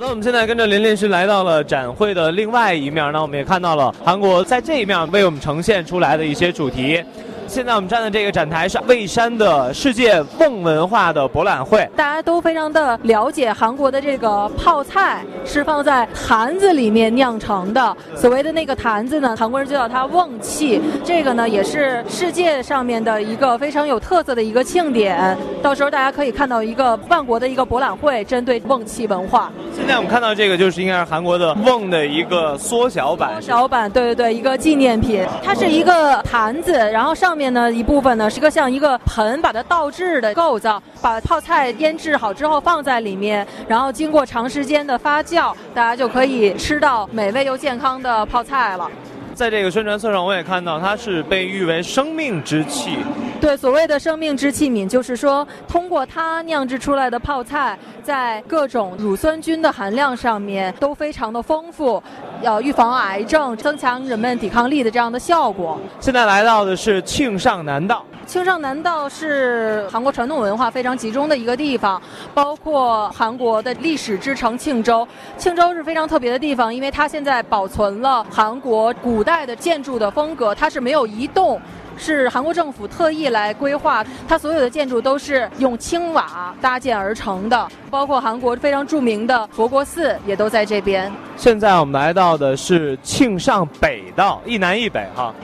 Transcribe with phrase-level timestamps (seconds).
[0.00, 7.02] 那我们现在跟着林律师来到了展会的另外一面，那我们也看到了韩国在这一面为我们呈现出来的一些主题。
[7.48, 17.96] 现在我们站的这个展台是蔚山的世界瓮文化的博览会，大家都非常的了解韩国的这个泡菜是放在坛子里面酿成的。
[18.14, 20.78] 所谓的那个坛子呢，韩国人就叫它瓮器。
[21.02, 25.34] 这个呢，也是世界上面的一个非常有特色的一个庆典。
[25.62, 29.50] 到时候大家可以看到一个万国的一个博览会，针对瓮器文化。
[29.74, 35.24] 现在我们看到这个就是应该是韩国的瓮的一个缩小版，缩小版，对对对，一个纪念品。
[35.42, 37.37] 它是一个坛子，然后上。
[37.38, 48.90] 面呢一部分呢是个像一个盆，把它倒置的构造，把泡菜腌制好之后放在里面，然后经过长时间的发酵，大家就可以吃到美味又健康的泡菜了。
[49.34, 52.98] 在这个宣传册上，我也看到它是被誉为生命之器。
[53.40, 62.02] 对，所谓的生命之器皿，就是说通过它酿制出来的泡菜，在各种乳酸菌的含量上面都非常的丰富，
[62.42, 65.78] 要预防癌症、增强人们抵抗力的这样的效果。
[66.00, 68.04] 现在来到的是庆尚南道。
[68.26, 72.00] 庆尚南道是韩国传统文化非常集中的一个地方，
[72.34, 75.06] 包括韩国的历史之城庆州。
[75.38, 81.58] 庆州是非常特别的地方，因为它现在保存了韩国古代的建筑的风格，它是没有移动，
[81.98, 91.12] 是韩国政府特意来规划，它所有的建筑都是用青瓦搭建而成的，包括韩国非常著名的佛国寺也都在这边。
[91.36, 95.34] 现在我们来到的是庆尚北道，一南一北哈。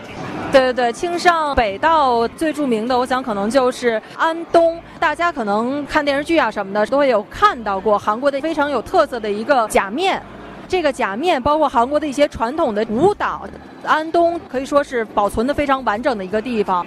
[0.52, 4.80] 对对对，庆尚北道最著名的，我想可能就是安东。
[5.00, 10.22] 大家可能看电视剧啊什么的，都会有看到过韩国的非常有特色的一个假面。
[10.68, 13.46] 这个假面包括韩国的一些传统的舞蹈，
[13.84, 16.84] 安东可以说是保存的非常完整的一个地方。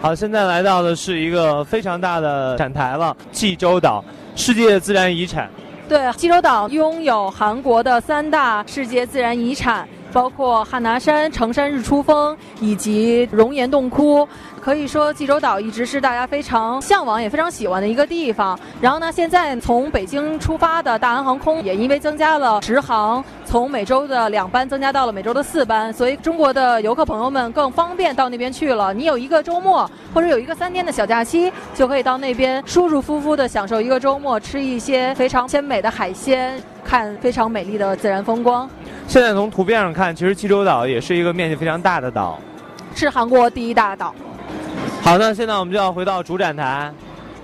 [0.00, 4.04] 好，现在来到的是一个非常大的展台了，济州岛
[4.36, 5.48] 世界自然遗产。
[5.88, 9.88] 对，济州岛拥有韩国的三大世界自然遗产。
[10.14, 14.26] 包括汉拿山、成山日出峰以及熔岩洞窟，
[14.60, 18.56] 可以说济州岛一直是大家非常向往也非常喜欢的一个地方。
[18.80, 28.94] 然后呢，现在从北京出发的大韩航空也因为增加了直航，从每周的两班增加到了每周的四班，所以中国的游客朋友们更方便到那边去了。
[28.94, 38.70] 你有一个周末或者有一个三天的小假期，就可以到那边舒舒服服的享受一个周末，吃一些非常鲜美的海鲜，看非常美丽的自然风光。
[39.06, 42.38] 现在从图片上看，其实济州岛也是一个面积非常大的岛，
[42.94, 44.14] 是韩国第一大岛。
[45.02, 46.92] 好，那现在我们就要回到主展台，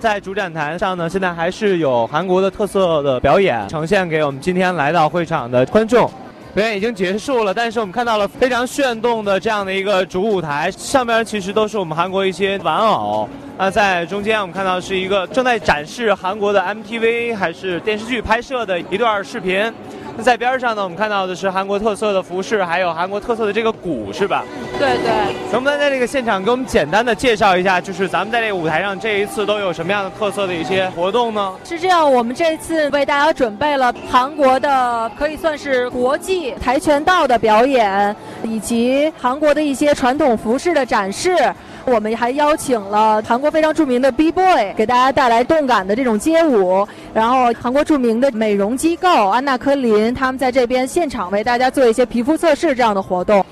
[0.00, 6.10] 在主展台上呢，现在还是有韩国的特色的表演呈现给我们今天来到会场的观众。
[6.52, 13.28] 表演已经结束了，但是我们看到了非常炫动的这样的一个主舞台，上面其实都是我们韩国一些玩偶。
[13.56, 19.72] 那在中间我们看到是一个正在展示韩国的 MTV 还是电视剧拍摄的一段视频。
[20.22, 24.44] 在边上呢，我们看到的是韩国特色的服饰，还有韩国特色的这个鼓，是吧？
[24.78, 25.10] 对对。
[25.50, 31.54] 能不能在这个现场给我们简单的介绍一下，就是咱们在这个舞台上这一次都有什么样的特色的一些活动呢？
[31.64, 41.34] 是这样，我们这次为大家准备了韩国的可以算是国际跆拳道的表演，以及韩国的一些传统服饰的展示。
[41.84, 46.86] 我们还邀请了韩国非常著名的 B Boy，给大家带来动感的这种街舞。
[47.12, 53.44] 然后韩国著名的美容机构安娜科林，他们在这边现场为大家做一些皮肤测试这样的活动。